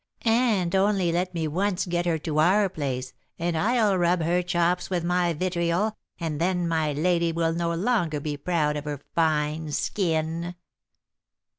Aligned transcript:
And 0.25 0.73
only 0.75 1.11
let 1.11 1.35
me 1.35 1.47
once 1.47 1.85
get 1.85 2.07
her 2.07 2.17
to 2.17 2.39
our 2.39 2.69
place, 2.69 3.13
and 3.37 3.55
I'll 3.55 3.99
rub 3.99 4.23
her 4.23 4.41
chops 4.41 4.89
with 4.89 5.03
my 5.03 5.31
vitriol, 5.31 5.95
and 6.19 6.41
then 6.41 6.67
my 6.67 6.91
lady 6.91 7.31
will 7.31 7.53
no 7.53 7.71
longer 7.75 8.19
be 8.19 8.35
proud 8.35 8.77
of 8.77 8.85
her 8.85 8.99
fine 9.13 9.71
skin." 9.71 10.55